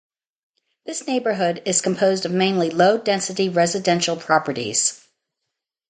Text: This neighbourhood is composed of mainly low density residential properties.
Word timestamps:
This 0.83 1.05
neighbourhood 1.05 1.61
is 1.67 1.79
composed 1.81 2.25
of 2.25 2.31
mainly 2.31 2.71
low 2.71 2.97
density 2.97 3.49
residential 3.49 4.15
properties. 4.17 4.99